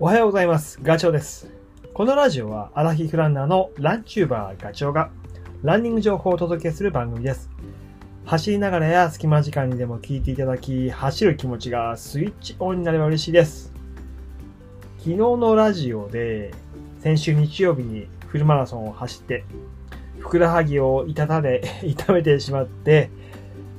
[0.00, 0.78] おはようございます。
[0.80, 1.50] ガチョウです。
[1.92, 5.10] このラジオはアラヒフランナーのランチューバーガチョウが
[5.64, 7.50] ランニング情報をお届けする番組です。
[8.24, 13.72] 走りながらや隙間時間にでも聞いていただき、走る気持ちがスイッチオンになれば嬉しいです。
[14.98, 16.54] 昨日のラジオで
[17.00, 19.44] 先週日曜日にフルマラソンを走って、
[20.20, 23.10] ふくらはぎを痛たで 痛めてしまって、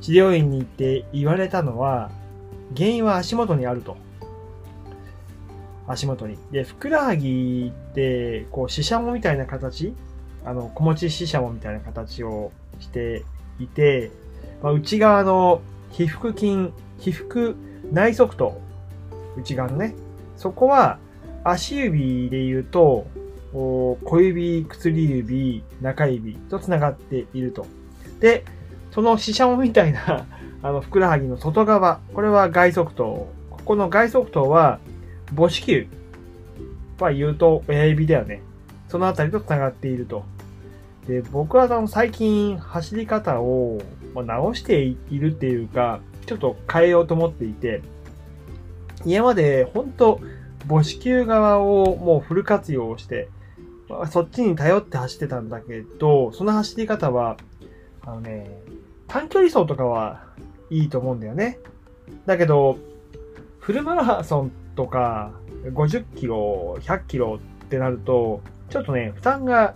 [0.02, 2.12] 治療院に行って言われたのは、
[2.76, 3.96] 原因は足元にあると。
[5.90, 6.38] 足元に。
[6.52, 9.94] で、ふくらはぎって、こう、ししゃもみたいな形？
[10.46, 13.26] あの、小持ちししゃもみたいな形をして
[13.60, 14.12] いて、
[14.62, 17.56] まあ、内側の皮腹筋、皮腹
[17.92, 18.62] 内側頭、
[19.38, 19.96] 内側のね、
[20.38, 21.00] そこは
[21.44, 23.08] 足指で言うと、
[23.52, 27.66] 小指、薬指、中指と繋がっていると。
[28.20, 28.46] で、
[28.92, 30.28] そのししゃもみたいな、
[30.62, 33.28] あの、ふくらはぎの外側、これは外側頭。
[33.50, 34.80] ここの外側頭は、
[35.36, 35.88] 母子球
[37.00, 38.42] は言うと親指だよね。
[38.88, 40.24] そのあたりと繋がっていると。
[41.08, 43.82] で、僕はあの最近走り方を
[44.14, 47.82] 直しているっていうか、ちょっと変えようと思っていて、
[49.06, 50.20] 今まで本当
[50.68, 53.30] 母子球側をもうフル活用して、
[53.88, 57.38] まあそっちに頼って走ってたんだけど、その走り方は、
[58.02, 58.50] あのね、
[59.08, 60.24] 短距離走とかは
[60.70, 61.60] いいと思うんだよね。
[62.26, 62.78] だけど、
[63.60, 65.34] フルマラソンとか
[65.74, 69.76] 50キロ、100キロってなると、ちょっとね、負担が、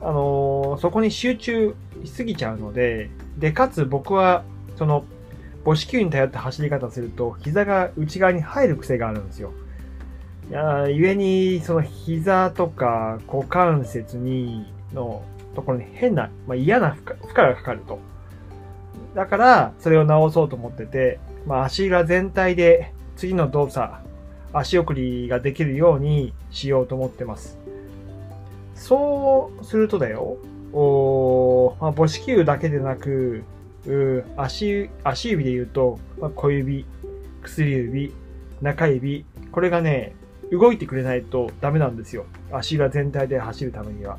[0.00, 4.42] あのーそこに集中しすぎちゃうので、で、かつ僕は、
[4.74, 5.04] その、
[5.64, 9.52] 母子球に頼って走り方すると、膝が内側に入る癖があるんですよ。
[10.50, 15.22] いや故に、その膝とか股関節に、の
[15.54, 18.00] ところに変な、まあ、嫌な負荷負荷がかかると。
[19.14, 24.02] だから、それを直そうと思ってて、まあ、足裏全体で次の動作、
[24.52, 27.58] 足送りができるようにしようと思ってます。
[28.74, 30.38] そうするとだよ、
[30.72, 33.44] おまあ、母子球だけでなく、
[33.86, 36.84] う足、足指で言うと、まあ、小指、
[37.42, 38.12] 薬指、
[38.60, 40.14] 中指、これがね、
[40.50, 42.26] 動いてくれないとダメなんですよ。
[42.50, 44.18] 足裏全体で走るためには。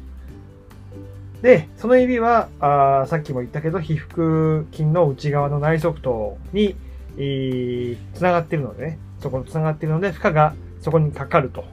[1.42, 6.76] で、その指は、あさっきも言ったけど、皮腹筋の内側の内側頭に、
[7.18, 11.64] えー、繋がってるのでね、そこに繋がってるので、負荷がそこにかかると。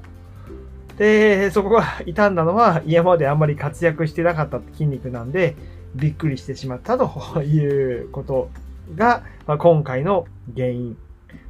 [0.97, 5.56] で、そこが傷んだのは、今まであんまり活躍してなかった筋肉なんで、
[5.97, 8.50] びっくりしてしまったということ
[8.94, 10.97] が、まあ、今回の原因。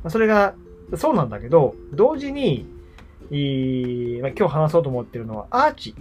[0.03, 0.55] まあそれが、
[0.97, 2.67] そうなんだけど、同時に、
[4.23, 5.95] まあ、今日話そうと思ってるのは、アーチ。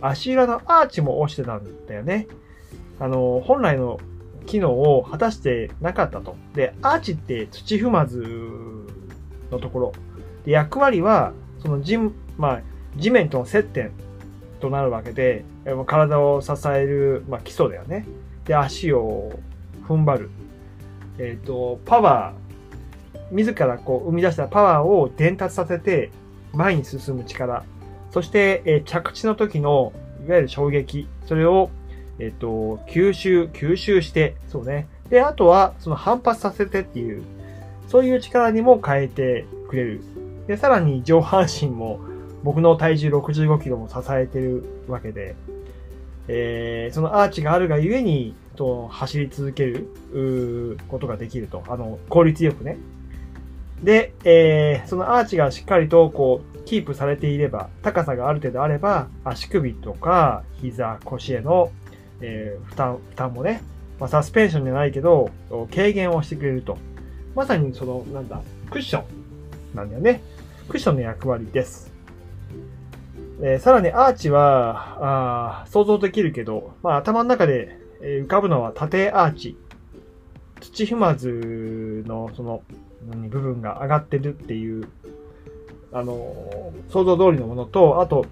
[0.00, 2.28] 足裏のアーチも落ちてたんだよね。
[3.00, 3.98] あの、本来の
[4.46, 6.36] 機能を果たしてなかったと。
[6.54, 8.22] で、アーチって土踏まず
[9.50, 9.92] のところ。
[10.44, 11.98] で、役割は、その地、
[12.36, 12.62] まあ、
[12.96, 13.92] 地面との接点
[14.60, 15.44] となるわけで、
[15.86, 18.06] 体を支える、まあ、基礎だよね。
[18.44, 19.32] で、足を
[19.86, 20.30] 踏ん張る。
[21.18, 26.10] えっ、と、パワー、自らこう生み出したパワーを伝達させて
[26.52, 27.64] 前に進む力。
[28.10, 29.92] そして、えー着地の時の
[30.26, 31.08] いわゆる衝撃。
[31.26, 31.70] それを、
[32.18, 34.88] えっ、と、吸収、吸収して、そうね。
[35.08, 37.22] で、あとは、その反発させてっていう、
[37.94, 40.00] そういう力にも変えてくれる。
[40.48, 42.00] で、さらに上半身も、
[42.42, 45.36] 僕の体重65キロも支えてるわけで、
[46.26, 49.86] えーそのアーチがあるがゆえに、と走り続ける
[50.88, 51.62] ことができると。
[51.68, 52.78] あの、効率よくね。
[53.80, 61.70] で、えーそのアーチがしっかりとこう、キープされていれば、高さがある程度あれば、足首とか膝、腰への、
[62.20, 63.62] えー負担、負担もね、
[64.00, 65.30] まあ、サスペンションじゃないけど、
[65.72, 66.76] 軽減をしてくれると。
[67.34, 68.40] まさにその、なんだ、
[68.70, 70.22] クッションなんだよね。
[70.68, 71.92] クッションの役割です。
[73.42, 79.56] えーさらにアーチは、あ想像できるけど、まあ頭の中で浮かぶのは縦アーチ。
[80.60, 82.62] 土踏まずのその
[83.28, 84.88] 部分が上がってるっていう、
[85.92, 88.26] あの想像通りのものと、あと、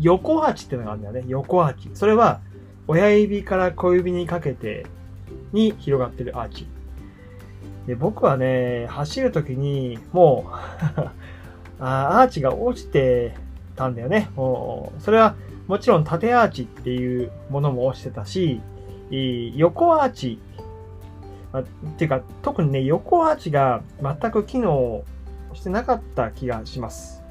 [0.00, 1.24] 横アーチってのがあるんだよね。
[1.28, 1.90] 横アーチ。
[1.94, 2.40] それは、
[2.88, 4.86] 親指から小指にかけて
[5.52, 6.66] に広がってるアーチ。
[7.90, 13.34] で僕はね、走るときに、もう あ、アーチが落ちて
[13.74, 14.30] たんだよね。
[14.36, 15.34] もうそれは、
[15.66, 18.60] もちろん縦アーチっていうものも落ちてたし、
[19.56, 20.38] 横アーチ、
[21.52, 21.64] まあっ
[21.96, 25.02] ていうか、特にね、横アーチが全く機能
[25.52, 27.24] してなかった気がします。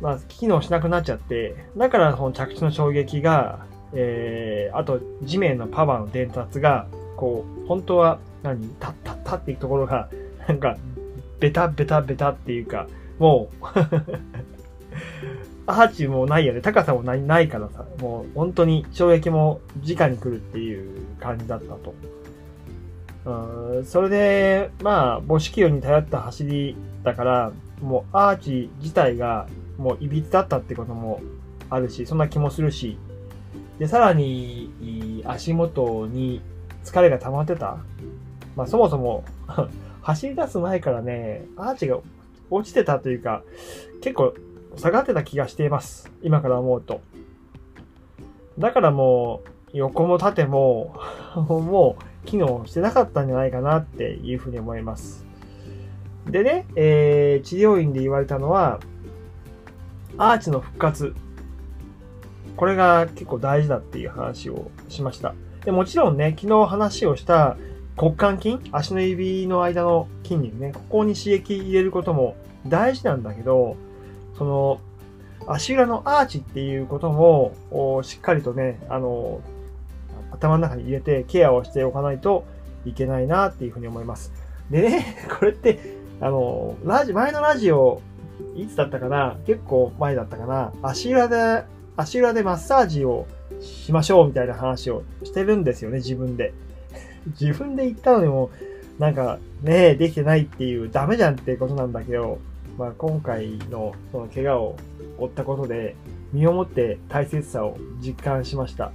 [0.00, 6.86] まあ、機能しなくなっちゃって、だからその着地の衝撃が、えー、あと地面のパワーの伝達が、
[7.16, 10.08] こう、本当は何、タッタッタっていうところが、
[10.46, 10.76] なんか、
[11.40, 12.86] ベタベタベタっていうか、
[13.18, 13.64] もう
[15.66, 16.60] アーチもないよね。
[16.60, 21.94] 高さもないないからさ、もう本当に衝撃も直に来るっていう感じだったと。
[23.26, 29.46] うん、それで、まあ、母子球に頼った走りだから、もうアーチ自体が
[29.78, 31.20] もういびつだったってことも
[31.70, 32.98] あるし、そんな気もするし、
[33.78, 36.42] で、さらに、足元に
[36.84, 37.78] 疲れが溜まってた。
[38.56, 39.24] まあ、そもそも
[40.02, 41.98] 走り出す前からね、アーチが
[42.50, 43.42] 落ちてたというか、
[44.00, 44.34] 結構
[44.76, 46.10] 下がってた気がしています。
[46.22, 47.00] 今から思うと。
[48.58, 50.94] だからもう、横も縦も
[51.36, 55.24] もう機能してなかったんじゃないかなっていうふうに思います。
[56.30, 58.80] でね、えー、治療院で言われたのは、
[60.16, 61.14] アーチの復活。
[62.56, 65.34] これが結構大事だっていう話をしました。
[65.64, 67.56] でもちろんね、昨日話をした
[67.96, 72.36] 骨幹筋、足の指の間の筋肉ね、ここに刺激入れることも
[72.66, 73.76] 大事なんだけど、
[74.36, 74.80] その、
[75.46, 77.54] 足裏のアーチっていうことも、
[78.02, 79.40] しっかりとね、あの、
[80.32, 82.44] 頭の中に入れてケアをしておかないと
[82.84, 84.32] いけないなっていうふうに思います。
[84.70, 85.78] でね、 これって、
[86.20, 88.00] あの、ラジ、前のラジオ、
[88.56, 89.36] いつだったかな？
[89.46, 90.72] 結構前だったかな？
[90.82, 91.64] 足裏で、
[91.96, 93.26] 足裏でマッサージを
[93.60, 96.52] しましょうみたいな話をしてるんですよね、自分で。
[97.26, 98.50] 自分で言ったのにも、
[98.98, 102.38] なんかね、できてないっていうダメじゃんってことなんだけど、
[102.78, 104.76] まあ、今回のその怪我を
[105.18, 105.96] 負ったことで、
[106.32, 108.92] 身をもって大切さを実感しました。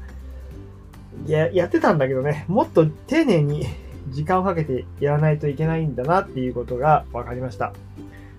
[1.26, 3.66] いや、やってたんだけどね、もっと丁寧に
[4.10, 7.74] 時間をかけてやらないといけないんだなっていうことが分かりました。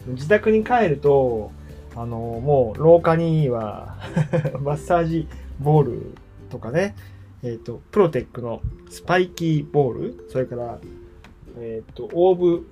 [0.07, 1.53] 自宅に帰ると、
[1.95, 3.97] あの、もう廊下には
[4.63, 5.29] マッサージ
[5.61, 6.15] ボール
[6.51, 6.95] とかね、
[7.43, 10.79] えっ、ー、と、プロテックのスパイキーボール、それから、
[11.59, 12.67] えっ、ー、と、オーブ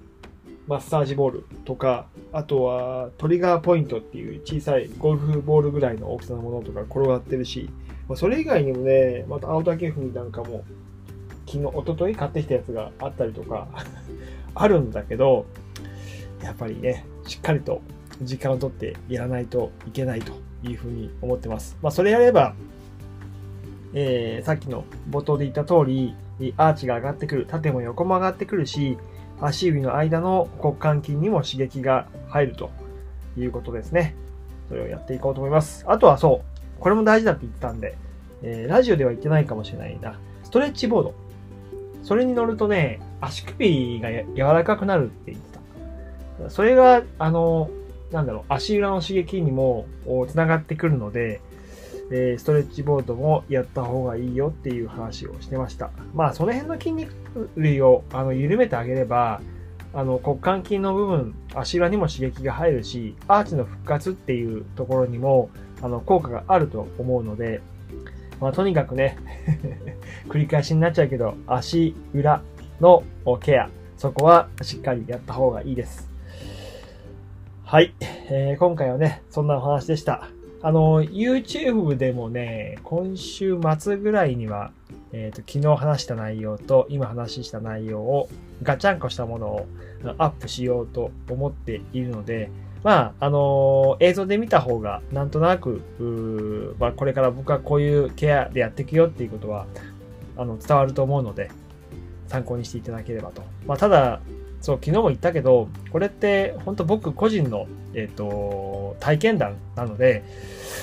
[0.68, 7.70] マッサージボールとか、あとはトリガーポイントっていう小さいゴルフボールぐらいの大きさのものとか転がってるし、
[8.06, 10.64] まそれ以外にもね、また青竹踏みなんかも
[11.46, 13.68] 昨日、一昨日買ってきたやつがあったりとか
[14.54, 15.46] あるんだけど、
[16.42, 17.80] やっぱりね、しっかりと
[18.20, 20.32] 時間をとってやらないといけないと
[20.62, 21.78] いうふうに思ってます。
[21.80, 22.54] まあ、それやれば、
[23.94, 26.14] えー、さっきの冒頭で言った通り、
[26.56, 28.98] アーチが上がってくる、縦も横も上がってくるし、
[29.40, 32.70] 足指の間の骨幹筋にも刺激が入ると
[33.36, 34.14] いうことですね。
[34.68, 35.84] それをやっていこうと思います。
[35.88, 37.96] あとはそう、これも大事だって言ったんで、
[38.42, 40.18] えー、ラジオでは言ってないかもしれないな。
[40.44, 41.14] ストレッチボード。
[42.02, 45.58] それに乗るとね、足首が柔らかくなるって言って
[46.44, 46.50] た。
[46.50, 47.70] それが、あの、
[48.12, 49.86] なんだろう、足裏の刺激にも
[50.28, 51.40] 繋がってくるので、
[52.10, 55.90] えー、ストレッチボードもやった方がいいよっていう話をしてました。
[56.14, 59.40] まあ、その辺の筋肉類をあの緩めてあげれば、
[59.94, 65.50] あの骨幹筋の部分、足裏にも刺激が入るし、アーチの復活っていうところにも
[65.82, 67.60] あの効果があると思うので、
[68.40, 69.16] まあ、とにかくね
[70.28, 72.42] 繰り返しになっちゃうけど、足裏
[72.80, 73.02] の
[73.40, 76.08] ケア、そこはしっかりやった方がいいです。
[77.64, 80.28] はい、えー、今回はね、そんなお話でした。
[80.60, 84.72] あの、YouTube でもね、今週末ぐらいには、
[85.12, 88.28] えっ、ー、と、昨日話した内容と今話した内容を
[88.62, 89.66] ガチャンコしたものを
[90.18, 92.50] アップしようと思っているので、
[92.82, 99.66] まあ、あのー、映像で見た方がなんとなく、まあ、これから僕はこういうケアでやっていくよっていうことは、
[100.36, 101.50] あの、伝わると思うので、
[102.26, 103.42] 参考にしていただければと。
[103.66, 104.20] まあ、ただ、
[104.68, 110.24] そう、昨日も言ったけど、これって本当僕個人の、えっ、ー、と、体験談なので、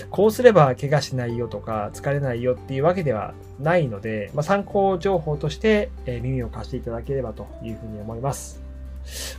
[0.09, 8.59] こうすれば怪我しないよとか疲れないよっていうわけではないので、まあ、参考情報として、えー、耳を貸していただければというふうに思います。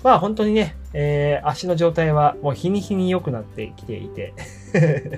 [0.04, 4.32] まあ本当にね、えー、足の状態はもう日に日に良くなってきていて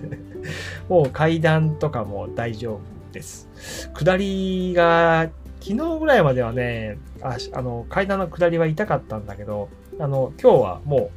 [0.88, 2.80] もう階段とかも大丈夫
[3.12, 3.46] です。
[3.92, 5.28] 下りが
[5.60, 11.10] 昨日ぐらいまではね、ああの階段の下りは痛かったんだけど、あの今日はも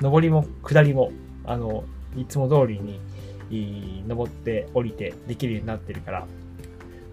[0.00, 1.12] う上りも下りも
[1.44, 1.84] あの
[2.16, 6.26] いつも通りに登って降りてできるようになってるから、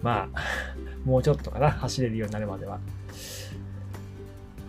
[0.02, 0.40] まあ、
[1.04, 2.78] もうちょっとかな、走れるようになるまでは。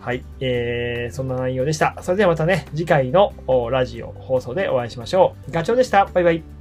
[0.00, 1.96] はい、えー、そんな内容でした。
[2.02, 3.32] それではまたね、次回の
[3.70, 5.50] ラジオ放送でお会いしましょう。
[5.50, 6.04] ガチョウでした。
[6.04, 6.53] バイバイ。